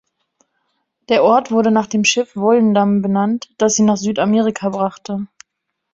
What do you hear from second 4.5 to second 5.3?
brachte.